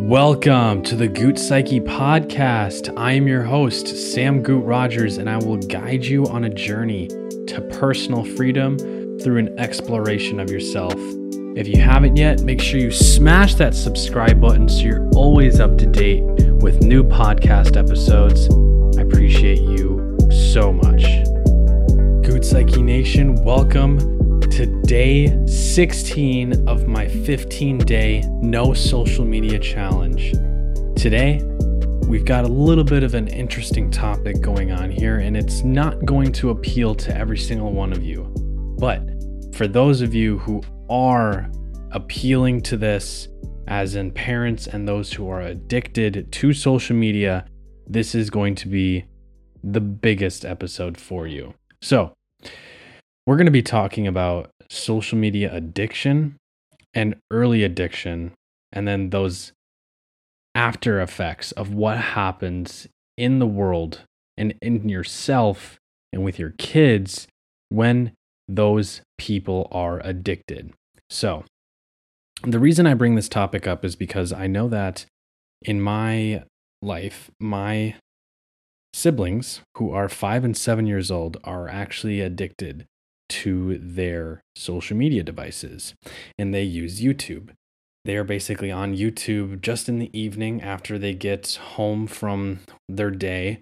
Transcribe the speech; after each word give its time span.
Welcome 0.00 0.82
to 0.84 0.96
the 0.96 1.06
Goot 1.06 1.38
Psyche 1.38 1.78
podcast. 1.78 2.92
I 2.96 3.12
am 3.12 3.28
your 3.28 3.42
host, 3.42 3.86
Sam 3.86 4.42
Goot 4.42 4.64
Rogers, 4.64 5.18
and 5.18 5.28
I 5.28 5.36
will 5.36 5.58
guide 5.58 6.06
you 6.06 6.24
on 6.26 6.44
a 6.44 6.48
journey 6.48 7.06
to 7.46 7.60
personal 7.78 8.24
freedom 8.24 8.78
through 9.20 9.36
an 9.36 9.56
exploration 9.58 10.40
of 10.40 10.50
yourself. 10.50 10.94
If 11.54 11.68
you 11.68 11.82
haven't 11.82 12.16
yet, 12.16 12.40
make 12.40 12.62
sure 12.62 12.80
you 12.80 12.90
smash 12.90 13.56
that 13.56 13.74
subscribe 13.74 14.40
button 14.40 14.70
so 14.70 14.78
you're 14.78 15.08
always 15.10 15.60
up 15.60 15.76
to 15.76 15.86
date 15.86 16.22
with 16.62 16.82
new 16.82 17.04
podcast 17.04 17.76
episodes. 17.76 18.48
I 18.98 19.02
appreciate 19.02 19.60
you 19.60 20.16
so 20.50 20.72
much. 20.72 21.04
Goot 22.26 22.44
Psyche 22.44 22.82
Nation, 22.82 23.34
welcome 23.44 24.19
to 24.50 24.66
day 24.82 25.46
16 25.46 26.68
of 26.68 26.88
my 26.88 27.06
15 27.06 27.78
day 27.78 28.22
no 28.42 28.74
social 28.74 29.24
media 29.24 29.58
challenge. 29.58 30.32
Today, 31.00 31.40
we've 32.08 32.24
got 32.24 32.44
a 32.44 32.48
little 32.48 32.82
bit 32.82 33.04
of 33.04 33.14
an 33.14 33.28
interesting 33.28 33.90
topic 33.90 34.40
going 34.40 34.72
on 34.72 34.90
here, 34.90 35.18
and 35.18 35.36
it's 35.36 35.62
not 35.62 36.04
going 36.04 36.32
to 36.32 36.50
appeal 36.50 36.96
to 36.96 37.16
every 37.16 37.38
single 37.38 37.72
one 37.72 37.92
of 37.92 38.02
you. 38.02 38.24
But 38.78 39.08
for 39.54 39.68
those 39.68 40.00
of 40.00 40.14
you 40.14 40.38
who 40.38 40.62
are 40.90 41.48
appealing 41.92 42.62
to 42.62 42.76
this, 42.76 43.28
as 43.68 43.94
in 43.94 44.10
parents 44.10 44.66
and 44.66 44.86
those 44.86 45.12
who 45.12 45.28
are 45.30 45.42
addicted 45.42 46.30
to 46.32 46.52
social 46.52 46.96
media, 46.96 47.46
this 47.86 48.16
is 48.16 48.30
going 48.30 48.56
to 48.56 48.68
be 48.68 49.04
the 49.62 49.80
biggest 49.80 50.44
episode 50.44 50.98
for 50.98 51.28
you. 51.28 51.54
So, 51.80 52.12
we're 53.26 53.36
going 53.36 53.46
to 53.46 53.52
be 53.52 53.62
talking 53.62 54.06
about 54.06 54.50
social 54.68 55.18
media 55.18 55.52
addiction 55.52 56.36
and 56.94 57.16
early 57.30 57.62
addiction, 57.62 58.32
and 58.72 58.86
then 58.86 59.10
those 59.10 59.52
after 60.54 61.00
effects 61.00 61.52
of 61.52 61.72
what 61.72 61.98
happens 61.98 62.88
in 63.16 63.38
the 63.38 63.46
world 63.46 64.00
and 64.36 64.54
in 64.62 64.88
yourself 64.88 65.78
and 66.12 66.24
with 66.24 66.38
your 66.38 66.50
kids 66.58 67.28
when 67.68 68.12
those 68.48 69.00
people 69.18 69.68
are 69.70 70.00
addicted. 70.04 70.72
So, 71.08 71.44
the 72.42 72.58
reason 72.58 72.86
I 72.86 72.94
bring 72.94 73.14
this 73.14 73.28
topic 73.28 73.66
up 73.66 73.84
is 73.84 73.94
because 73.94 74.32
I 74.32 74.46
know 74.46 74.68
that 74.68 75.04
in 75.62 75.80
my 75.80 76.44
life, 76.80 77.30
my 77.38 77.96
siblings 78.94 79.60
who 79.76 79.92
are 79.92 80.08
five 80.08 80.42
and 80.42 80.56
seven 80.56 80.86
years 80.86 81.10
old 81.10 81.36
are 81.44 81.68
actually 81.68 82.20
addicted 82.20 82.86
to 83.30 83.78
their 83.78 84.42
social 84.56 84.96
media 84.96 85.22
devices 85.22 85.94
and 86.38 86.52
they 86.52 86.62
use 86.62 87.00
YouTube. 87.00 87.50
They 88.04 88.16
are 88.16 88.24
basically 88.24 88.70
on 88.70 88.96
YouTube 88.96 89.60
just 89.60 89.88
in 89.88 89.98
the 89.98 90.10
evening 90.18 90.62
after 90.62 90.98
they 90.98 91.14
get 91.14 91.58
home 91.74 92.06
from 92.06 92.60
their 92.88 93.10
day. 93.10 93.60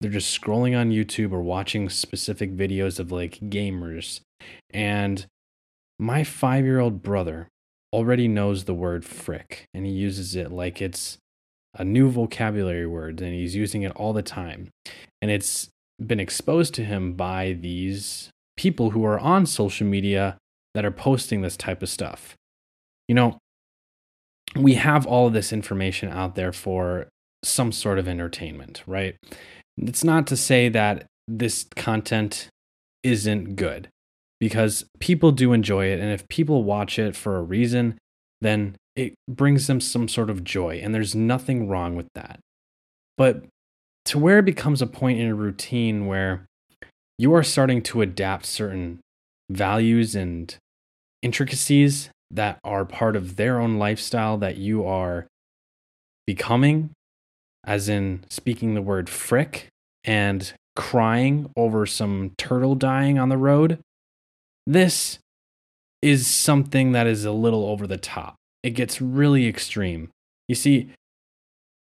They're 0.00 0.10
just 0.10 0.38
scrolling 0.38 0.78
on 0.78 0.90
YouTube 0.90 1.32
or 1.32 1.42
watching 1.42 1.88
specific 1.88 2.56
videos 2.56 2.98
of 2.98 3.12
like 3.12 3.38
gamers. 3.40 4.20
And 4.70 5.26
my 5.98 6.24
five 6.24 6.64
year 6.64 6.80
old 6.80 7.02
brother 7.02 7.48
already 7.92 8.26
knows 8.26 8.64
the 8.64 8.74
word 8.74 9.04
frick 9.04 9.66
and 9.72 9.86
he 9.86 9.92
uses 9.92 10.34
it 10.34 10.50
like 10.50 10.82
it's 10.82 11.18
a 11.74 11.84
new 11.84 12.10
vocabulary 12.10 12.86
word 12.86 13.20
and 13.20 13.34
he's 13.34 13.54
using 13.54 13.82
it 13.82 13.92
all 13.92 14.12
the 14.12 14.22
time. 14.22 14.68
And 15.22 15.30
it's 15.30 15.68
been 16.04 16.20
exposed 16.20 16.74
to 16.74 16.84
him 16.84 17.14
by 17.14 17.52
these 17.52 18.30
people 18.56 18.90
who 18.90 19.04
are 19.04 19.18
on 19.18 19.46
social 19.46 19.86
media 19.86 20.38
that 20.74 20.84
are 20.84 20.90
posting 20.90 21.40
this 21.40 21.56
type 21.56 21.82
of 21.82 21.88
stuff. 21.88 22.34
You 23.08 23.14
know, 23.14 23.38
we 24.56 24.74
have 24.74 25.06
all 25.06 25.26
of 25.26 25.32
this 25.32 25.52
information 25.52 26.10
out 26.10 26.34
there 26.34 26.52
for 26.52 27.08
some 27.44 27.72
sort 27.72 27.98
of 27.98 28.08
entertainment, 28.08 28.82
right? 28.86 29.16
It's 29.76 30.04
not 30.04 30.26
to 30.28 30.36
say 30.36 30.68
that 30.68 31.06
this 31.26 31.66
content 31.76 32.48
isn't 33.02 33.56
good 33.56 33.88
because 34.40 34.84
people 34.98 35.32
do 35.32 35.52
enjoy 35.52 35.86
it. 35.86 36.00
And 36.00 36.10
if 36.10 36.26
people 36.28 36.64
watch 36.64 36.98
it 36.98 37.16
for 37.16 37.36
a 37.36 37.42
reason, 37.42 37.98
then 38.40 38.76
it 38.96 39.14
brings 39.28 39.66
them 39.66 39.80
some 39.80 40.08
sort 40.08 40.30
of 40.30 40.44
joy. 40.44 40.80
And 40.82 40.94
there's 40.94 41.14
nothing 41.14 41.68
wrong 41.68 41.96
with 41.96 42.08
that. 42.14 42.40
But 43.16 43.44
to 44.06 44.18
where 44.18 44.38
it 44.38 44.44
becomes 44.44 44.82
a 44.82 44.86
point 44.86 45.18
in 45.18 45.28
a 45.28 45.34
routine 45.34 46.06
where 46.06 46.46
you 47.18 47.32
are 47.34 47.42
starting 47.42 47.82
to 47.82 48.02
adapt 48.02 48.46
certain 48.46 49.00
values 49.50 50.14
and 50.14 50.56
intricacies 51.22 52.10
that 52.30 52.58
are 52.64 52.84
part 52.84 53.14
of 53.14 53.36
their 53.36 53.60
own 53.60 53.78
lifestyle 53.78 54.36
that 54.38 54.56
you 54.56 54.84
are 54.84 55.26
becoming, 56.26 56.90
as 57.64 57.88
in 57.88 58.24
speaking 58.28 58.74
the 58.74 58.82
word 58.82 59.08
frick 59.08 59.68
and 60.02 60.52
crying 60.74 61.50
over 61.56 61.86
some 61.86 62.32
turtle 62.36 62.74
dying 62.74 63.18
on 63.18 63.28
the 63.28 63.36
road. 63.36 63.78
This 64.66 65.18
is 66.02 66.26
something 66.26 66.92
that 66.92 67.06
is 67.06 67.24
a 67.24 67.32
little 67.32 67.64
over 67.66 67.86
the 67.86 67.96
top. 67.96 68.34
It 68.62 68.70
gets 68.70 69.00
really 69.00 69.46
extreme. 69.46 70.10
You 70.48 70.54
see, 70.54 70.90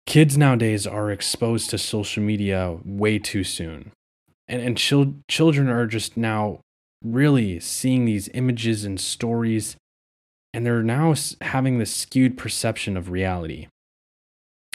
kids 0.05 0.37
nowadays 0.37 0.85
are 0.85 1.09
exposed 1.09 1.69
to 1.69 1.77
social 1.77 2.21
media 2.21 2.77
way 2.83 3.17
too 3.17 3.43
soon 3.43 3.91
and 4.51 4.61
and 4.61 4.77
chil- 4.77 5.15
children 5.27 5.69
are 5.69 5.87
just 5.87 6.17
now 6.17 6.59
really 7.03 7.59
seeing 7.59 8.05
these 8.05 8.29
images 8.33 8.85
and 8.85 8.99
stories 8.99 9.75
and 10.53 10.65
they're 10.65 10.83
now 10.83 11.15
having 11.39 11.79
this 11.79 11.93
skewed 11.93 12.37
perception 12.37 12.97
of 12.97 13.09
reality. 13.09 13.67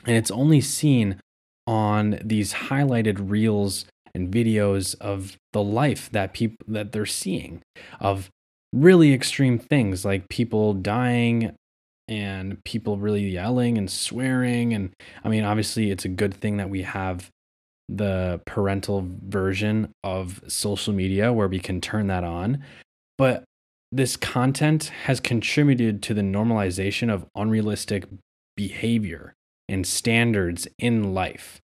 And 0.06 0.16
it's 0.16 0.30
only 0.30 0.60
seen 0.62 1.20
on 1.66 2.18
these 2.24 2.54
highlighted 2.54 3.30
reels 3.30 3.84
and 4.14 4.32
videos 4.32 4.98
of 5.00 5.36
the 5.52 5.62
life 5.62 6.08
that 6.12 6.32
people 6.32 6.64
that 6.66 6.92
they're 6.92 7.04
seeing 7.04 7.60
of 8.00 8.30
really 8.72 9.12
extreme 9.12 9.58
things 9.58 10.04
like 10.04 10.28
people 10.30 10.72
dying 10.72 11.54
and 12.08 12.62
people 12.64 12.98
really 12.98 13.28
yelling 13.28 13.76
and 13.76 13.90
swearing. 13.90 14.72
And 14.72 14.94
i 15.22 15.28
mean 15.28 15.44
obviously 15.44 15.90
it's 15.90 16.06
a 16.06 16.08
good 16.08 16.32
thing 16.32 16.56
that 16.56 16.70
we 16.70 16.82
have 16.82 17.30
the 17.88 18.40
parental 18.46 19.08
version 19.26 19.92
of 20.02 20.42
social 20.48 20.92
media 20.92 21.32
where 21.32 21.48
we 21.48 21.58
can 21.58 21.80
turn 21.80 22.08
that 22.08 22.24
on. 22.24 22.62
But 23.16 23.44
this 23.92 24.16
content 24.16 24.90
has 25.04 25.20
contributed 25.20 26.02
to 26.02 26.14
the 26.14 26.22
normalization 26.22 27.12
of 27.12 27.26
unrealistic 27.34 28.04
behavior 28.56 29.34
and 29.68 29.86
standards 29.86 30.66
in 30.78 31.14
life. 31.14 31.60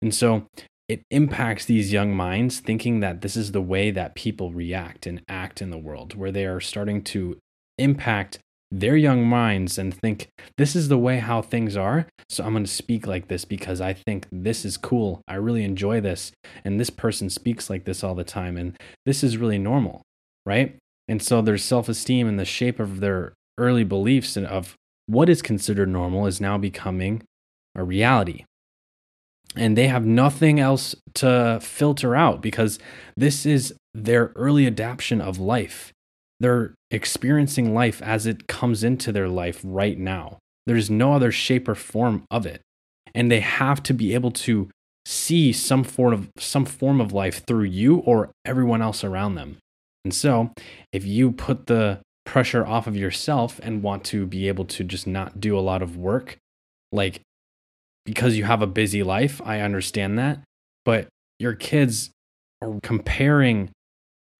And 0.00 0.14
so 0.14 0.46
it 0.88 1.02
impacts 1.10 1.64
these 1.64 1.92
young 1.92 2.14
minds 2.14 2.58
thinking 2.60 3.00
that 3.00 3.20
this 3.20 3.36
is 3.36 3.52
the 3.52 3.62
way 3.62 3.90
that 3.90 4.14
people 4.14 4.52
react 4.52 5.06
and 5.06 5.22
act 5.28 5.62
in 5.62 5.70
the 5.70 5.78
world, 5.78 6.14
where 6.14 6.32
they 6.32 6.44
are 6.44 6.60
starting 6.60 7.02
to 7.04 7.38
impact 7.78 8.38
their 8.72 8.96
young 8.96 9.24
minds 9.24 9.78
and 9.78 9.94
think 9.94 10.28
this 10.56 10.74
is 10.74 10.88
the 10.88 10.98
way 10.98 11.18
how 11.18 11.42
things 11.42 11.76
are 11.76 12.06
so 12.28 12.42
i'm 12.42 12.54
going 12.54 12.64
to 12.64 12.70
speak 12.70 13.06
like 13.06 13.28
this 13.28 13.44
because 13.44 13.80
i 13.80 13.92
think 13.92 14.26
this 14.32 14.64
is 14.64 14.76
cool. 14.76 15.20
I 15.28 15.34
really 15.34 15.62
enjoy 15.62 16.00
this 16.00 16.32
and 16.64 16.80
this 16.80 16.90
person 16.90 17.28
speaks 17.28 17.68
like 17.68 17.84
this 17.84 18.02
all 18.02 18.14
the 18.14 18.24
time 18.24 18.56
and 18.56 18.76
this 19.04 19.22
is 19.22 19.36
really 19.36 19.58
normal 19.58 20.02
right? 20.44 20.76
And 21.08 21.22
so 21.22 21.42
their 21.42 21.58
self-esteem 21.58 22.28
and 22.28 22.38
the 22.38 22.44
shape 22.44 22.80
of 22.80 23.00
their 23.00 23.34
early 23.58 23.84
beliefs 23.84 24.36
and 24.36 24.46
of 24.46 24.74
what 25.06 25.28
is 25.28 25.42
considered 25.42 25.88
normal 25.88 26.26
is 26.26 26.40
now 26.40 26.58
becoming 26.58 27.22
a 27.74 27.84
reality. 27.84 28.44
And 29.54 29.76
they 29.76 29.88
have 29.88 30.06
nothing 30.06 30.58
else 30.58 30.94
to 31.14 31.58
filter 31.60 32.16
out 32.16 32.40
because 32.40 32.78
this 33.16 33.44
is 33.44 33.74
their 33.92 34.32
early 34.34 34.66
adaptation 34.66 35.20
of 35.20 35.38
life 35.38 35.92
they're 36.42 36.74
experiencing 36.90 37.72
life 37.72 38.02
as 38.02 38.26
it 38.26 38.48
comes 38.48 38.82
into 38.82 39.12
their 39.12 39.28
life 39.28 39.60
right 39.62 39.96
now. 39.96 40.38
There's 40.66 40.90
no 40.90 41.14
other 41.14 41.30
shape 41.30 41.68
or 41.68 41.76
form 41.76 42.24
of 42.30 42.46
it. 42.46 42.62
And 43.14 43.30
they 43.30 43.40
have 43.40 43.82
to 43.84 43.94
be 43.94 44.12
able 44.14 44.32
to 44.32 44.68
see 45.06 45.52
some 45.52 45.84
form 45.84 46.12
of 46.12 46.30
some 46.38 46.64
form 46.64 47.00
of 47.00 47.12
life 47.12 47.44
through 47.46 47.64
you 47.64 47.98
or 47.98 48.30
everyone 48.44 48.82
else 48.82 49.04
around 49.04 49.36
them. 49.36 49.58
And 50.04 50.12
so, 50.12 50.50
if 50.92 51.04
you 51.04 51.30
put 51.30 51.66
the 51.66 52.00
pressure 52.24 52.66
off 52.66 52.86
of 52.86 52.96
yourself 52.96 53.60
and 53.62 53.82
want 53.82 54.04
to 54.04 54.26
be 54.26 54.48
able 54.48 54.64
to 54.64 54.84
just 54.84 55.06
not 55.06 55.40
do 55.40 55.56
a 55.56 55.60
lot 55.60 55.82
of 55.82 55.96
work, 55.96 56.38
like 56.90 57.20
because 58.04 58.36
you 58.36 58.44
have 58.44 58.62
a 58.62 58.66
busy 58.66 59.02
life, 59.02 59.40
I 59.44 59.60
understand 59.60 60.18
that. 60.18 60.40
But 60.84 61.06
your 61.38 61.54
kids 61.54 62.10
are 62.60 62.80
comparing 62.82 63.70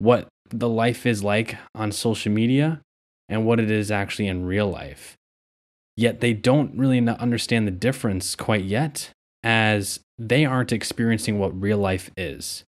what 0.02 0.26
the 0.50 0.68
life 0.68 1.06
is 1.06 1.22
like 1.22 1.56
on 1.76 1.92
social 1.92 2.32
media 2.32 2.80
and 3.28 3.46
what 3.46 3.60
it 3.60 3.70
is 3.70 3.90
actually 3.90 4.26
in 4.26 4.44
real 4.44 4.68
life. 4.68 5.14
Yet 5.96 6.20
they 6.20 6.32
don't 6.32 6.76
really 6.76 6.98
understand 7.06 7.66
the 7.66 7.72
difference 7.72 8.34
quite 8.34 8.64
yet, 8.64 9.10
as 9.44 10.00
they 10.18 10.44
aren't 10.44 10.72
experiencing 10.72 11.38
what 11.38 11.60
real 11.60 11.78
life 11.78 12.10
is. 12.16 12.64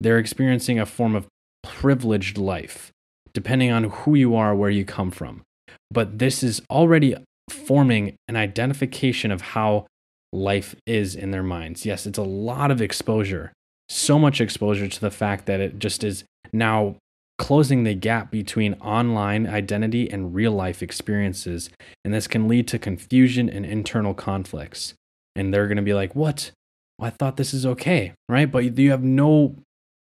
They're 0.00 0.18
experiencing 0.18 0.78
a 0.80 0.86
form 0.86 1.14
of 1.14 1.26
privileged 1.62 2.38
life, 2.38 2.90
depending 3.34 3.70
on 3.70 3.84
who 3.84 4.14
you 4.14 4.34
are, 4.34 4.54
where 4.54 4.70
you 4.70 4.84
come 4.84 5.10
from. 5.10 5.42
But 5.90 6.18
this 6.18 6.42
is 6.42 6.62
already 6.70 7.14
forming 7.50 8.16
an 8.28 8.36
identification 8.36 9.30
of 9.30 9.42
how 9.42 9.86
life 10.32 10.74
is 10.86 11.14
in 11.14 11.32
their 11.32 11.42
minds. 11.42 11.84
Yes, 11.84 12.06
it's 12.06 12.18
a 12.18 12.22
lot 12.22 12.70
of 12.70 12.80
exposure, 12.80 13.52
so 13.92 14.18
much 14.18 14.40
exposure 14.40 14.88
to 14.88 15.00
the 15.00 15.10
fact 15.10 15.46
that 15.46 15.60
it 15.60 15.78
just 15.78 16.02
is 16.02 16.24
now 16.52 16.96
closing 17.38 17.84
the 17.84 17.94
gap 17.94 18.30
between 18.30 18.74
online 18.74 19.46
identity 19.46 20.10
and 20.10 20.34
real 20.34 20.52
life 20.52 20.82
experiences. 20.82 21.70
And 22.04 22.14
this 22.14 22.26
can 22.26 22.48
lead 22.48 22.68
to 22.68 22.78
confusion 22.78 23.48
and 23.48 23.66
internal 23.66 24.14
conflicts. 24.14 24.94
And 25.34 25.52
they're 25.52 25.66
going 25.66 25.76
to 25.76 25.82
be 25.82 25.94
like, 25.94 26.14
What? 26.14 26.52
I 27.00 27.10
thought 27.10 27.36
this 27.36 27.52
is 27.52 27.66
okay, 27.66 28.12
right? 28.28 28.50
But 28.50 28.78
you 28.78 28.90
have 28.92 29.02
no 29.02 29.56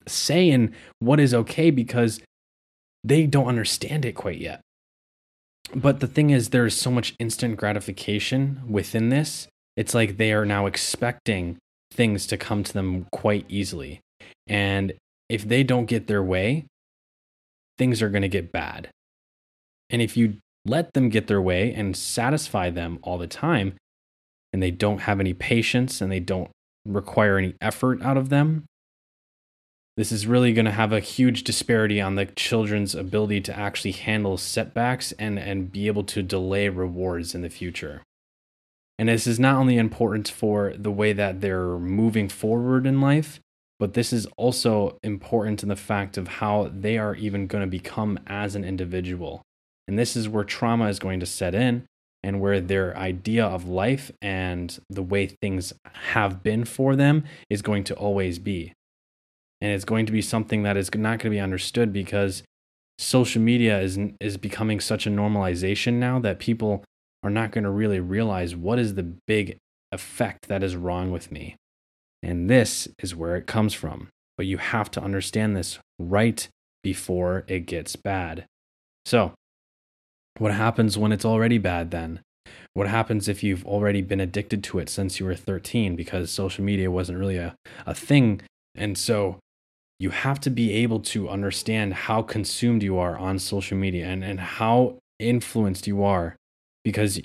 say 0.05 0.49
in 0.49 0.73
what 0.99 1.19
is 1.19 1.33
okay 1.33 1.71
because 1.71 2.19
they 3.03 3.25
don't 3.25 3.47
understand 3.47 4.03
it 4.03 4.13
quite 4.13 4.39
yet. 4.39 4.59
But 5.73 6.01
the 6.01 6.07
thing 6.07 6.29
is, 6.29 6.49
there's 6.49 6.75
so 6.75 6.91
much 6.91 7.15
instant 7.19 7.55
gratification 7.57 8.61
within 8.67 9.09
this. 9.09 9.47
It's 9.77 9.93
like 9.93 10.17
they 10.17 10.33
are 10.33 10.45
now 10.45 10.65
expecting 10.65 11.57
things 11.93 12.27
to 12.27 12.37
come 12.37 12.63
to 12.63 12.73
them 12.73 13.07
quite 13.11 13.45
easily. 13.47 14.01
And 14.47 14.93
if 15.29 15.47
they 15.47 15.63
don't 15.63 15.85
get 15.85 16.07
their 16.07 16.23
way, 16.23 16.65
things 17.77 18.01
are 18.01 18.09
going 18.09 18.21
to 18.23 18.27
get 18.27 18.51
bad. 18.51 18.89
And 19.89 20.01
if 20.01 20.17
you 20.17 20.37
let 20.65 20.93
them 20.93 21.09
get 21.09 21.27
their 21.27 21.41
way 21.41 21.73
and 21.73 21.95
satisfy 21.95 22.69
them 22.69 22.99
all 23.01 23.17
the 23.17 23.27
time, 23.27 23.75
and 24.51 24.61
they 24.61 24.71
don't 24.71 25.01
have 25.01 25.19
any 25.19 25.33
patience 25.33 25.99
and 25.99 26.11
they 26.11 26.19
don't 26.19 26.51
require 26.85 27.37
any 27.37 27.55
effort 27.61 28.01
out 28.01 28.17
of 28.17 28.29
them, 28.29 28.65
this 29.95 30.11
is 30.11 30.25
really 30.25 30.53
going 30.53 30.65
to 30.65 30.71
have 30.71 30.91
a 30.91 30.99
huge 30.99 31.43
disparity 31.43 32.01
on 32.01 32.15
the 32.15 32.25
children's 32.25 32.95
ability 32.95 33.41
to 33.41 33.57
actually 33.57 33.91
handle 33.91 34.37
setbacks 34.37 35.11
and, 35.13 35.37
and 35.37 35.71
be 35.71 35.87
able 35.87 36.03
to 36.03 36.23
delay 36.23 36.69
rewards 36.69 37.35
in 37.35 37.41
the 37.41 37.49
future. 37.49 38.01
And 38.99 39.09
this 39.09 39.25
is 39.25 39.39
not 39.39 39.55
only 39.55 39.77
important 39.77 40.29
for 40.29 40.73
the 40.77 40.91
way 40.91 41.13
that 41.13 41.41
they're 41.41 41.77
moving 41.79 42.29
forward 42.29 42.85
in 42.85 43.01
life, 43.01 43.39
but 43.79 43.95
this 43.95 44.13
is 44.13 44.27
also 44.37 44.97
important 45.03 45.63
in 45.63 45.69
the 45.69 45.75
fact 45.75 46.17
of 46.17 46.27
how 46.27 46.71
they 46.73 46.97
are 46.97 47.15
even 47.15 47.47
going 47.47 47.63
to 47.63 47.69
become 47.69 48.19
as 48.27 48.55
an 48.55 48.63
individual. 48.63 49.41
And 49.87 49.97
this 49.97 50.15
is 50.15 50.29
where 50.29 50.43
trauma 50.43 50.87
is 50.87 50.99
going 50.99 51.19
to 51.19 51.25
set 51.25 51.55
in 51.55 51.85
and 52.23 52.39
where 52.39 52.61
their 52.61 52.95
idea 52.95 53.45
of 53.45 53.67
life 53.67 54.11
and 54.21 54.79
the 54.89 55.03
way 55.03 55.27
things 55.27 55.73
have 56.11 56.41
been 56.41 56.63
for 56.63 56.95
them 56.95 57.25
is 57.49 57.61
going 57.61 57.83
to 57.85 57.95
always 57.95 58.39
be. 58.39 58.73
And 59.59 59.71
it's 59.71 59.85
going 59.85 60.05
to 60.05 60.11
be 60.11 60.21
something 60.21 60.63
that 60.63 60.77
is 60.77 60.93
not 60.93 61.19
going 61.19 61.19
to 61.19 61.29
be 61.29 61.39
understood 61.39 61.91
because 61.91 62.43
social 62.97 63.41
media 63.41 63.81
is 63.81 63.97
is 64.19 64.37
becoming 64.37 64.79
such 64.79 65.07
a 65.07 65.09
normalization 65.09 65.93
now 65.93 66.19
that 66.19 66.39
people 66.39 66.83
are 67.23 67.29
not 67.29 67.51
going 67.51 67.63
to 67.63 67.69
really 67.69 67.99
realize 67.99 68.55
what 68.55 68.77
is 68.77 68.95
the 68.95 69.13
big 69.27 69.57
effect 69.91 70.47
that 70.47 70.63
is 70.63 70.75
wrong 70.75 71.11
with 71.11 71.31
me. 71.31 71.55
And 72.21 72.49
this 72.49 72.87
is 72.99 73.15
where 73.15 73.35
it 73.35 73.47
comes 73.47 73.73
from. 73.73 74.09
But 74.37 74.45
you 74.45 74.57
have 74.57 74.89
to 74.91 75.01
understand 75.01 75.55
this 75.55 75.79
right 75.99 76.47
before 76.83 77.45
it 77.47 77.65
gets 77.65 77.95
bad. 77.95 78.45
So, 79.05 79.33
what 80.39 80.53
happens 80.53 80.97
when 80.97 81.11
it's 81.11 81.25
already 81.25 81.59
bad 81.59 81.91
then? 81.91 82.21
What 82.73 82.87
happens 82.87 83.27
if 83.27 83.43
you've 83.43 83.65
already 83.65 84.01
been 84.01 84.19
addicted 84.19 84.63
to 84.65 84.79
it 84.79 84.89
since 84.89 85.19
you 85.19 85.27
were 85.27 85.35
13 85.35 85.95
because 85.95 86.31
social 86.31 86.63
media 86.63 86.89
wasn't 86.89 87.19
really 87.19 87.37
a, 87.37 87.55
a 87.85 87.93
thing? 87.93 88.41
And 88.73 88.97
so 88.97 89.37
you 89.99 90.09
have 90.09 90.39
to 90.41 90.49
be 90.49 90.73
able 90.73 90.99
to 91.01 91.29
understand 91.29 91.93
how 91.93 92.23
consumed 92.23 92.81
you 92.81 92.97
are 92.97 93.15
on 93.15 93.37
social 93.37 93.77
media 93.77 94.07
and, 94.07 94.23
and 94.23 94.39
how 94.39 94.97
influenced 95.19 95.85
you 95.85 96.03
are 96.03 96.35
because 96.83 97.19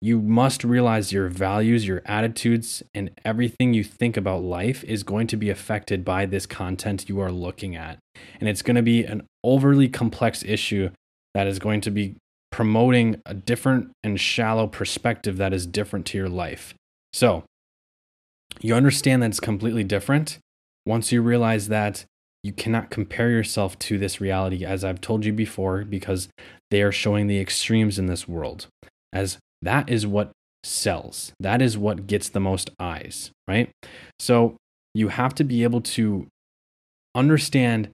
you 0.00 0.20
must 0.20 0.62
realize 0.62 1.12
your 1.12 1.28
values, 1.28 1.86
your 1.86 2.02
attitudes, 2.06 2.82
and 2.94 3.10
everything 3.24 3.74
you 3.74 3.82
think 3.82 4.16
about 4.16 4.42
life 4.42 4.84
is 4.84 5.02
going 5.02 5.26
to 5.26 5.36
be 5.36 5.50
affected 5.50 6.04
by 6.04 6.24
this 6.24 6.46
content 6.46 7.08
you 7.08 7.20
are 7.20 7.32
looking 7.32 7.74
at. 7.74 7.98
And 8.38 8.48
it's 8.48 8.62
going 8.62 8.76
to 8.76 8.82
be 8.82 9.04
an 9.04 9.26
overly 9.42 9.88
complex 9.88 10.44
issue 10.44 10.90
that 11.34 11.48
is 11.48 11.58
going 11.58 11.80
to 11.82 11.90
be 11.90 12.16
promoting 12.52 13.20
a 13.26 13.34
different 13.34 13.90
and 14.04 14.20
shallow 14.20 14.66
perspective 14.68 15.36
that 15.36 15.52
is 15.52 15.66
different 15.66 16.06
to 16.06 16.18
your 16.18 16.28
life. 16.28 16.74
So, 17.12 17.44
you 18.60 18.74
understand 18.74 19.22
that 19.22 19.30
it's 19.30 19.40
completely 19.40 19.84
different 19.84 20.38
once 20.86 21.12
you 21.12 21.22
realize 21.22 21.68
that 21.68 22.04
you 22.42 22.52
cannot 22.52 22.90
compare 22.90 23.30
yourself 23.30 23.78
to 23.80 23.98
this 23.98 24.20
reality, 24.20 24.64
as 24.64 24.84
I've 24.84 25.00
told 25.00 25.24
you 25.24 25.32
before, 25.32 25.84
because 25.84 26.28
they 26.70 26.82
are 26.82 26.92
showing 26.92 27.26
the 27.26 27.40
extremes 27.40 27.98
in 27.98 28.06
this 28.06 28.28
world. 28.28 28.68
As 29.12 29.38
that 29.62 29.88
is 29.88 30.06
what 30.06 30.30
sells. 30.64 31.32
That 31.40 31.62
is 31.62 31.78
what 31.78 32.06
gets 32.06 32.28
the 32.28 32.40
most 32.40 32.70
eyes, 32.78 33.30
right? 33.46 33.70
So 34.18 34.56
you 34.94 35.08
have 35.08 35.34
to 35.36 35.44
be 35.44 35.62
able 35.62 35.80
to 35.80 36.26
understand 37.14 37.90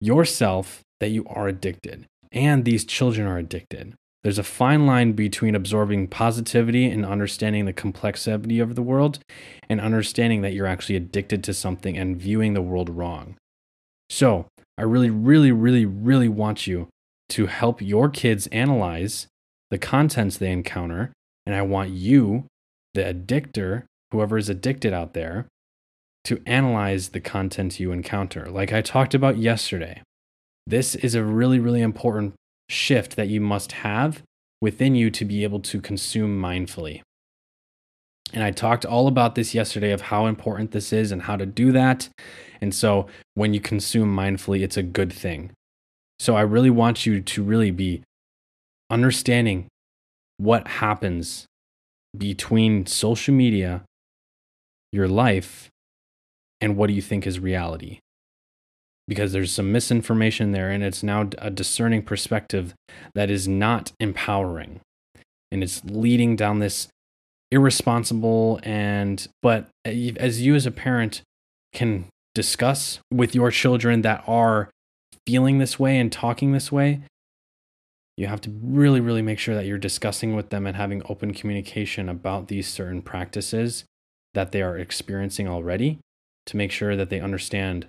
yourself 0.00 0.80
that 1.00 1.08
you 1.08 1.24
are 1.28 1.48
addicted 1.48 2.06
and 2.32 2.64
these 2.64 2.84
children 2.84 3.26
are 3.26 3.38
addicted. 3.38 3.94
There's 4.22 4.38
a 4.38 4.44
fine 4.44 4.86
line 4.86 5.12
between 5.12 5.54
absorbing 5.54 6.08
positivity 6.08 6.86
and 6.86 7.06
understanding 7.06 7.64
the 7.64 7.72
complexity 7.72 8.60
of 8.60 8.74
the 8.74 8.82
world 8.82 9.20
and 9.68 9.80
understanding 9.80 10.42
that 10.42 10.52
you're 10.52 10.66
actually 10.66 10.96
addicted 10.96 11.42
to 11.44 11.54
something 11.54 11.96
and 11.96 12.20
viewing 12.20 12.52
the 12.52 12.60
world 12.60 12.90
wrong. 12.90 13.36
So, 14.10 14.46
I 14.76 14.82
really, 14.82 15.10
really, 15.10 15.52
really, 15.52 15.86
really 15.86 16.28
want 16.28 16.66
you 16.66 16.88
to 17.30 17.46
help 17.46 17.80
your 17.80 18.08
kids 18.08 18.46
analyze 18.48 19.26
the 19.70 19.78
contents 19.78 20.36
they 20.36 20.50
encounter. 20.50 21.12
And 21.46 21.54
I 21.54 21.62
want 21.62 21.90
you, 21.90 22.46
the 22.94 23.02
addictor, 23.02 23.84
whoever 24.12 24.36
is 24.36 24.48
addicted 24.48 24.92
out 24.92 25.14
there, 25.14 25.46
to 26.24 26.42
analyze 26.46 27.10
the 27.10 27.20
content 27.20 27.80
you 27.80 27.92
encounter. 27.92 28.50
Like 28.50 28.72
I 28.72 28.82
talked 28.82 29.14
about 29.14 29.38
yesterday, 29.38 30.02
this 30.66 30.94
is 30.94 31.14
a 31.14 31.24
really, 31.24 31.58
really 31.58 31.80
important 31.80 32.34
shift 32.68 33.16
that 33.16 33.28
you 33.28 33.40
must 33.40 33.72
have 33.72 34.22
within 34.60 34.94
you 34.94 35.10
to 35.10 35.24
be 35.24 35.42
able 35.42 35.60
to 35.60 35.80
consume 35.80 36.40
mindfully. 36.40 37.00
And 38.32 38.44
I 38.44 38.50
talked 38.50 38.84
all 38.84 39.08
about 39.08 39.34
this 39.34 39.54
yesterday 39.54 39.90
of 39.90 40.02
how 40.02 40.26
important 40.26 40.70
this 40.70 40.92
is 40.92 41.10
and 41.10 41.22
how 41.22 41.36
to 41.36 41.46
do 41.46 41.72
that. 41.72 42.08
And 42.60 42.74
so 42.74 43.06
when 43.34 43.54
you 43.54 43.60
consume 43.60 44.14
mindfully, 44.14 44.60
it's 44.62 44.76
a 44.76 44.82
good 44.82 45.12
thing. 45.12 45.50
So 46.20 46.36
I 46.36 46.42
really 46.42 46.70
want 46.70 47.06
you 47.06 47.20
to 47.20 47.42
really 47.42 47.70
be 47.70 48.02
understanding 48.90 49.68
what 50.36 50.66
happens 50.66 51.46
between 52.16 52.86
social 52.86 53.34
media, 53.34 53.82
your 54.92 55.08
life, 55.08 55.68
and 56.60 56.76
what 56.76 56.88
do 56.88 56.92
you 56.92 57.02
think 57.02 57.26
is 57.26 57.38
reality. 57.38 58.00
Because 59.06 59.32
there's 59.32 59.52
some 59.52 59.72
misinformation 59.72 60.52
there, 60.52 60.70
and 60.70 60.84
it's 60.84 61.02
now 61.02 61.28
a 61.38 61.50
discerning 61.50 62.02
perspective 62.02 62.74
that 63.14 63.30
is 63.30 63.48
not 63.48 63.92
empowering. 63.98 64.80
And 65.50 65.62
it's 65.62 65.84
leading 65.84 66.36
down 66.36 66.60
this 66.60 66.88
irresponsible 67.50 68.60
and, 68.62 69.26
but 69.42 69.68
as 69.84 70.40
you 70.40 70.54
as 70.54 70.66
a 70.66 70.70
parent 70.70 71.22
can 71.72 72.06
discuss 72.34 73.00
with 73.12 73.34
your 73.34 73.50
children 73.50 74.02
that 74.02 74.22
are 74.26 74.70
feeling 75.26 75.58
this 75.58 75.78
way 75.78 75.98
and 75.98 76.12
talking 76.12 76.52
this 76.52 76.70
way, 76.70 77.00
you 78.20 78.26
have 78.26 78.42
to 78.42 78.50
really, 78.62 79.00
really 79.00 79.22
make 79.22 79.38
sure 79.38 79.54
that 79.54 79.64
you're 79.64 79.78
discussing 79.78 80.36
with 80.36 80.50
them 80.50 80.66
and 80.66 80.76
having 80.76 81.02
open 81.08 81.32
communication 81.32 82.06
about 82.06 82.48
these 82.48 82.68
certain 82.68 83.00
practices 83.00 83.84
that 84.34 84.52
they 84.52 84.60
are 84.60 84.76
experiencing 84.76 85.48
already 85.48 85.98
to 86.44 86.56
make 86.58 86.70
sure 86.70 86.96
that 86.96 87.08
they 87.08 87.18
understand 87.18 87.86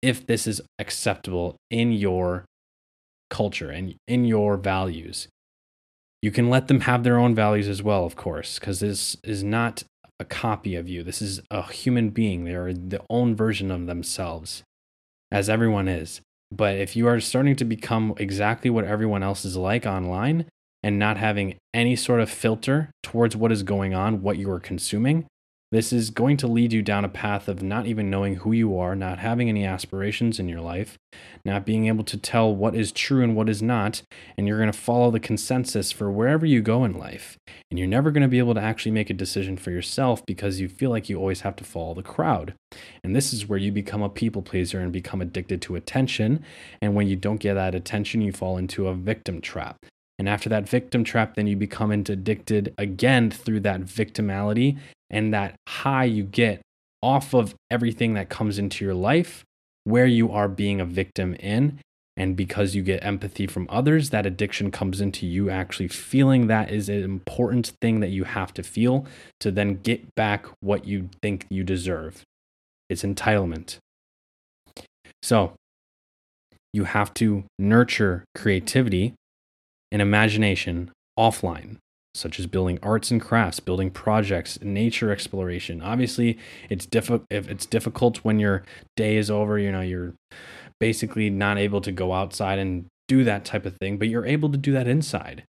if 0.00 0.24
this 0.24 0.46
is 0.46 0.62
acceptable 0.78 1.56
in 1.68 1.90
your 1.90 2.44
culture 3.28 3.70
and 3.70 3.96
in 4.06 4.24
your 4.24 4.56
values. 4.56 5.26
You 6.22 6.30
can 6.30 6.48
let 6.48 6.68
them 6.68 6.82
have 6.82 7.02
their 7.02 7.18
own 7.18 7.34
values 7.34 7.66
as 7.66 7.82
well, 7.82 8.06
of 8.06 8.14
course, 8.14 8.60
because 8.60 8.78
this 8.78 9.16
is 9.24 9.42
not 9.42 9.82
a 10.20 10.24
copy 10.24 10.76
of 10.76 10.88
you. 10.88 11.02
This 11.02 11.20
is 11.20 11.40
a 11.50 11.62
human 11.72 12.10
being. 12.10 12.44
They 12.44 12.54
are 12.54 12.72
the 12.72 13.02
own 13.10 13.34
version 13.34 13.72
of 13.72 13.86
themselves, 13.86 14.62
as 15.32 15.50
everyone 15.50 15.88
is. 15.88 16.20
But 16.56 16.76
if 16.76 16.94
you 16.94 17.08
are 17.08 17.20
starting 17.20 17.56
to 17.56 17.64
become 17.64 18.14
exactly 18.16 18.70
what 18.70 18.84
everyone 18.84 19.22
else 19.22 19.44
is 19.44 19.56
like 19.56 19.86
online 19.86 20.46
and 20.82 20.98
not 20.98 21.16
having 21.16 21.56
any 21.72 21.96
sort 21.96 22.20
of 22.20 22.30
filter 22.30 22.90
towards 23.02 23.34
what 23.34 23.50
is 23.50 23.62
going 23.62 23.92
on, 23.92 24.22
what 24.22 24.38
you 24.38 24.48
are 24.50 24.60
consuming, 24.60 25.26
this 25.74 25.92
is 25.92 26.10
going 26.10 26.36
to 26.36 26.46
lead 26.46 26.72
you 26.72 26.82
down 26.82 27.04
a 27.04 27.08
path 27.08 27.48
of 27.48 27.60
not 27.60 27.84
even 27.84 28.08
knowing 28.08 28.36
who 28.36 28.52
you 28.52 28.78
are, 28.78 28.94
not 28.94 29.18
having 29.18 29.48
any 29.48 29.64
aspirations 29.64 30.38
in 30.38 30.48
your 30.48 30.60
life, 30.60 30.96
not 31.44 31.66
being 31.66 31.88
able 31.88 32.04
to 32.04 32.16
tell 32.16 32.54
what 32.54 32.76
is 32.76 32.92
true 32.92 33.24
and 33.24 33.34
what 33.34 33.48
is 33.48 33.60
not, 33.60 34.00
and 34.38 34.46
you're 34.46 34.60
going 34.60 34.70
to 34.70 34.78
follow 34.78 35.10
the 35.10 35.18
consensus 35.18 35.90
for 35.90 36.12
wherever 36.12 36.46
you 36.46 36.62
go 36.62 36.84
in 36.84 36.96
life. 36.96 37.36
And 37.72 37.78
you're 37.78 37.88
never 37.88 38.12
going 38.12 38.22
to 38.22 38.28
be 38.28 38.38
able 38.38 38.54
to 38.54 38.60
actually 38.60 38.92
make 38.92 39.10
a 39.10 39.14
decision 39.14 39.56
for 39.56 39.72
yourself 39.72 40.24
because 40.24 40.60
you 40.60 40.68
feel 40.68 40.90
like 40.90 41.08
you 41.08 41.18
always 41.18 41.40
have 41.40 41.56
to 41.56 41.64
follow 41.64 41.94
the 41.94 42.04
crowd. 42.04 42.54
And 43.02 43.16
this 43.16 43.32
is 43.32 43.48
where 43.48 43.58
you 43.58 43.72
become 43.72 44.02
a 44.02 44.08
people 44.08 44.42
pleaser 44.42 44.78
and 44.78 44.92
become 44.92 45.20
addicted 45.20 45.60
to 45.62 45.74
attention. 45.74 46.44
And 46.80 46.94
when 46.94 47.08
you 47.08 47.16
don't 47.16 47.40
get 47.40 47.54
that 47.54 47.74
attention, 47.74 48.20
you 48.20 48.30
fall 48.30 48.58
into 48.58 48.86
a 48.86 48.94
victim 48.94 49.40
trap. 49.40 49.84
And 50.20 50.28
after 50.28 50.48
that 50.50 50.68
victim 50.68 51.02
trap, 51.02 51.34
then 51.34 51.48
you 51.48 51.56
become 51.56 51.90
addicted 51.90 52.72
again 52.78 53.32
through 53.32 53.58
that 53.60 53.80
victimality 53.80 54.78
and 55.14 55.32
that 55.32 55.54
high 55.68 56.04
you 56.04 56.24
get 56.24 56.60
off 57.00 57.34
of 57.34 57.54
everything 57.70 58.14
that 58.14 58.28
comes 58.28 58.58
into 58.58 58.84
your 58.84 58.94
life 58.94 59.44
where 59.84 60.06
you 60.06 60.32
are 60.32 60.48
being 60.48 60.80
a 60.80 60.84
victim 60.84 61.34
in. 61.34 61.78
And 62.16 62.36
because 62.36 62.74
you 62.74 62.82
get 62.82 63.04
empathy 63.04 63.46
from 63.46 63.66
others, 63.70 64.10
that 64.10 64.26
addiction 64.26 64.70
comes 64.70 65.00
into 65.00 65.26
you 65.26 65.50
actually 65.50 65.88
feeling 65.88 66.48
that 66.48 66.70
is 66.70 66.88
an 66.88 67.02
important 67.02 67.72
thing 67.80 68.00
that 68.00 68.10
you 68.10 68.24
have 68.24 68.52
to 68.54 68.62
feel 68.62 69.06
to 69.40 69.50
then 69.50 69.80
get 69.82 70.14
back 70.16 70.46
what 70.60 70.84
you 70.84 71.08
think 71.22 71.46
you 71.48 71.62
deserve. 71.62 72.22
It's 72.90 73.02
entitlement. 73.02 73.78
So 75.22 75.54
you 76.72 76.84
have 76.84 77.14
to 77.14 77.44
nurture 77.58 78.24
creativity 78.34 79.14
and 79.92 80.02
imagination 80.02 80.90
offline 81.18 81.78
such 82.14 82.38
as 82.38 82.46
building 82.46 82.78
arts 82.82 83.10
and 83.10 83.20
crafts, 83.20 83.60
building 83.60 83.90
projects, 83.90 84.58
nature 84.62 85.10
exploration. 85.10 85.82
Obviously, 85.82 86.38
it's 86.70 86.86
difficult 86.86 87.24
if 87.30 87.48
it's 87.48 87.66
difficult 87.66 88.18
when 88.18 88.38
your 88.38 88.64
day 88.96 89.16
is 89.16 89.30
over, 89.30 89.58
you 89.58 89.72
know, 89.72 89.80
you're 89.80 90.14
basically 90.78 91.30
not 91.30 91.58
able 91.58 91.80
to 91.80 91.92
go 91.92 92.12
outside 92.12 92.58
and 92.58 92.86
do 93.08 93.24
that 93.24 93.44
type 93.44 93.66
of 93.66 93.76
thing, 93.76 93.98
but 93.98 94.08
you're 94.08 94.26
able 94.26 94.50
to 94.50 94.58
do 94.58 94.72
that 94.72 94.88
inside. 94.88 95.44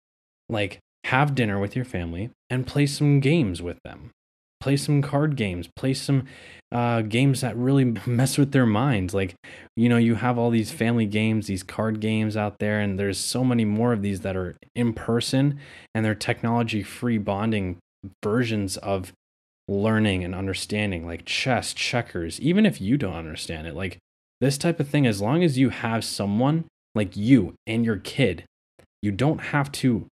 Like 0.50 0.80
have 1.06 1.36
dinner 1.36 1.60
with 1.60 1.76
your 1.76 1.86
family 1.86 2.32
and 2.50 2.66
play 2.66 2.86
some 2.88 3.20
games 3.20 3.62
with 3.62 3.78
them 3.84 4.12
play 4.60 4.78
some 4.78 5.02
card 5.02 5.36
games, 5.36 5.70
play 5.76 5.94
some 5.94 6.26
uh, 6.72 7.02
games 7.02 7.42
that 7.42 7.56
really 7.56 7.86
mess 8.06 8.38
with 8.38 8.52
their 8.52 8.66
minds. 8.66 9.14
Like, 9.14 9.36
you 9.76 9.90
know, 9.90 9.98
you 9.98 10.16
have 10.16 10.38
all 10.38 10.50
these 10.50 10.72
family 10.72 11.06
games, 11.06 11.48
these 11.48 11.64
card 11.64 12.00
games 12.00 12.36
out 12.36 12.60
there, 12.60 12.80
and 12.80 13.00
there's 13.00 13.18
so 13.18 13.44
many 13.44 13.66
more 13.66 13.94
of 13.94 14.02
these 14.02 14.22
that 14.22 14.36
are 14.36 14.56
in 14.76 14.94
person 14.94 15.60
and 15.94 16.04
they're 16.04 16.16
technology 16.16 16.84
free 16.84 17.18
bonding 17.18 17.78
versions 18.24 18.78
of 18.78 19.14
learning 19.68 20.24
and 20.24 20.36
understanding, 20.36 21.06
like 21.06 21.26
chess, 21.26 21.74
checkers, 21.74 22.40
even 22.40 22.66
if 22.66 22.80
you 22.80 22.98
don't 22.98 23.16
understand 23.16 23.68
it. 23.68 23.76
Like, 23.76 23.98
this 24.42 24.58
type 24.58 24.80
of 24.80 24.90
thing, 24.90 25.08
as 25.08 25.22
long 25.22 25.44
as 25.44 25.58
you 25.58 25.70
have 25.70 26.04
someone 26.04 26.66
like 26.94 27.16
you 27.16 27.56
and 27.66 27.86
your 27.86 27.98
kid, 27.98 28.44
you 29.02 29.12
don't 29.12 29.40
have 29.40 29.72
to 29.72 30.08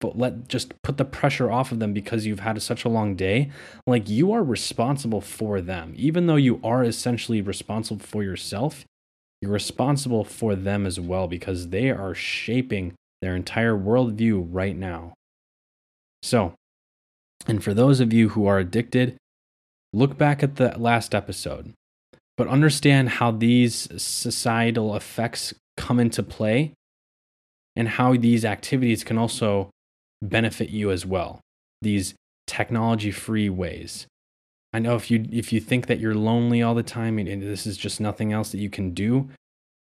but 0.00 0.16
let 0.16 0.48
just 0.48 0.80
put 0.82 0.96
the 0.96 1.04
pressure 1.04 1.50
off 1.50 1.72
of 1.72 1.80
them 1.80 1.92
because 1.92 2.24
you've 2.24 2.40
had 2.40 2.60
such 2.62 2.84
a 2.84 2.88
long 2.88 3.16
day. 3.16 3.50
Like 3.86 4.08
you 4.08 4.32
are 4.32 4.44
responsible 4.44 5.20
for 5.20 5.60
them. 5.60 5.94
Even 5.96 6.26
though 6.26 6.36
you 6.36 6.60
are 6.62 6.84
essentially 6.84 7.42
responsible 7.42 8.04
for 8.04 8.22
yourself 8.22 8.84
you're 9.40 9.52
responsible 9.52 10.24
for 10.24 10.54
them 10.54 10.86
as 10.86 10.98
well 10.98 11.28
because 11.28 11.68
they 11.68 11.90
are 11.90 12.14
shaping 12.14 12.94
their 13.20 13.36
entire 13.36 13.76
worldview 13.76 14.46
right 14.50 14.76
now. 14.76 15.14
So 16.22 16.54
and 17.46 17.62
for 17.62 17.72
those 17.72 18.00
of 18.00 18.12
you 18.12 18.30
who 18.30 18.46
are 18.46 18.58
addicted 18.58 19.16
look 19.92 20.18
back 20.18 20.42
at 20.42 20.56
the 20.56 20.76
last 20.76 21.14
episode 21.14 21.72
but 22.36 22.48
understand 22.48 23.08
how 23.08 23.30
these 23.30 23.88
societal 24.02 24.94
effects 24.96 25.54
come 25.76 26.00
into 26.00 26.22
play 26.22 26.72
and 27.76 27.88
how 27.88 28.16
these 28.16 28.44
activities 28.44 29.04
can 29.04 29.16
also 29.16 29.70
benefit 30.22 30.70
you 30.70 30.90
as 30.90 31.06
well. 31.06 31.40
These 31.82 32.14
technology 32.46 33.10
free 33.10 33.48
ways. 33.48 34.06
I 34.72 34.78
know 34.78 34.96
if 34.96 35.10
you 35.10 35.26
if 35.30 35.52
you 35.52 35.60
think 35.60 35.86
that 35.86 36.00
you're 36.00 36.14
lonely 36.14 36.62
all 36.62 36.74
the 36.74 36.82
time 36.82 37.18
and 37.18 37.42
this 37.42 37.66
is 37.66 37.76
just 37.76 38.00
nothing 38.00 38.32
else 38.32 38.50
that 38.52 38.58
you 38.58 38.68
can 38.68 38.92
do, 38.92 39.28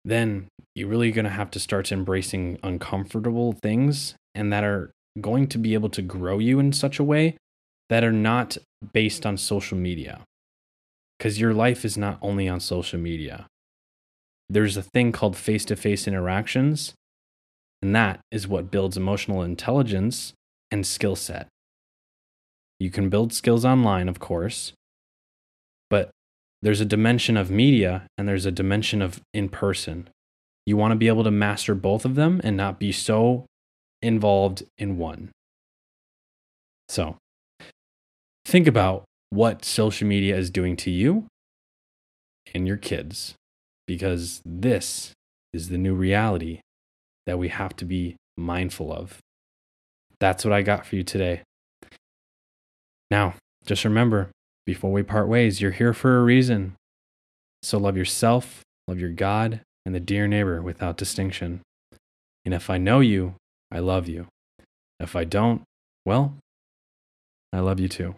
then 0.05 0.49
you're 0.75 0.89
really 0.89 1.11
going 1.11 1.25
to 1.25 1.31
have 1.31 1.51
to 1.53 1.61
start 1.61 1.93
embracing 1.93 2.59
uncomfortable 2.63 3.53
things 3.53 4.15
and 4.35 4.53
that 4.53 4.65
are 4.65 4.91
going 5.21 5.47
to 5.49 5.59
be 5.59 5.75
able 5.75 5.91
to 5.91 6.01
grow 6.01 6.39
you 6.39 6.59
in 6.59 6.73
such 6.73 6.99
a 6.99 7.05
way 7.05 7.37
that 7.91 8.03
are 8.03 8.13
not 8.13 8.57
based 8.93 9.27
on 9.27 9.37
social 9.37 9.77
media. 9.77 10.23
Cuz 11.21 11.39
your 11.39 11.53
life 11.53 11.85
is 11.85 11.99
not 11.99 12.19
only 12.23 12.49
on 12.49 12.59
social 12.59 12.99
media. 12.99 13.47
There's 14.49 14.77
a 14.77 14.83
thing 14.83 15.13
called 15.13 15.37
face-to-face 15.37 16.09
interactions 16.09 16.95
and 17.83 17.95
that 17.97 18.21
is 18.31 18.47
what 18.47 18.71
builds 18.71 18.97
emotional 18.97 19.43
intelligence 19.43 20.33
and 20.71 20.87
skill 20.87 21.17
set. 21.17 21.49
You 22.79 22.91
can 22.91 23.11
build 23.11 23.33
skills 23.33 23.65
online, 23.65 24.09
of 24.09 24.21
course, 24.21 24.73
but 25.91 26.11
there's 26.63 26.81
a 26.81 26.87
dimension 26.87 27.37
of 27.37 27.51
media 27.51 28.07
and 28.17 28.29
there's 28.29 28.47
a 28.47 28.53
dimension 28.53 29.03
of 29.03 29.21
in 29.35 29.49
person. 29.49 30.09
You 30.65 30.77
want 30.77 30.93
to 30.93 30.97
be 30.97 31.09
able 31.09 31.25
to 31.25 31.31
master 31.31 31.75
both 31.75 32.05
of 32.05 32.15
them 32.15 32.41
and 32.45 32.57
not 32.57 32.79
be 32.79 32.93
so 32.93 33.47
involved 34.01 34.63
in 34.79 34.97
one. 34.97 35.31
So, 36.89 37.17
think 38.45 38.67
about 38.69 39.05
what 39.31 39.65
social 39.65 40.07
media 40.07 40.37
is 40.37 40.51
doing 40.51 40.77
to 40.77 40.91
you 40.91 41.27
and 42.55 42.67
your 42.67 42.77
kids, 42.77 43.35
because 43.87 44.41
this 44.45 45.13
is 45.53 45.69
the 45.69 45.79
new 45.79 45.95
reality 45.95 46.61
that 47.27 47.39
we 47.39 47.49
have 47.49 47.77
to 47.77 47.85
be 47.85 48.17
mindful 48.37 48.93
of. 48.93 49.19
That's 50.21 50.45
what 50.45 50.53
I 50.53 50.63
got 50.63 50.87
for 50.87 50.97
you 50.97 51.03
today. 51.03 51.43
Now, 53.11 53.35
just 53.67 53.85
remember 53.85 54.31
before 54.65 54.93
we 54.93 55.03
part 55.03 55.29
ways, 55.29 55.61
you're 55.61 55.73
here 55.73 55.93
for 55.93 56.19
a 56.19 56.23
reason. 56.23 56.75
So 57.63 57.79
love 57.79 57.97
yourself, 57.97 58.63
love 58.89 58.99
your 58.99 59.11
God, 59.11 59.61
and 59.85 59.95
the 59.95 60.01
dear 60.01 60.27
neighbor 60.27 60.63
without 60.63 60.97
distinction. 60.97 61.61
And 62.45 62.55
if 62.55 62.71
I 62.71 62.79
know 62.79 63.01
you, 63.01 63.35
I 63.71 63.79
love 63.79 64.09
you. 64.09 64.27
If 65.01 65.17
I 65.17 65.25
don't, 65.25 65.63
well, 66.05 66.37
I 67.53 67.61
love 67.61 67.81
you 67.81 67.89
too. 67.89 68.15